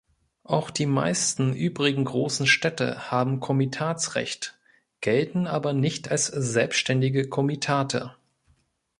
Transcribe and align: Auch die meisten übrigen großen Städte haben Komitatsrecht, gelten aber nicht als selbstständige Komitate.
Auch 0.43 0.71
die 0.71 0.87
meisten 0.87 1.53
übrigen 1.53 2.05
großen 2.05 2.47
Städte 2.47 3.11
haben 3.11 3.39
Komitatsrecht, 3.39 4.57
gelten 4.99 5.45
aber 5.45 5.73
nicht 5.73 6.09
als 6.09 6.25
selbstständige 6.25 7.29
Komitate. 7.29 8.15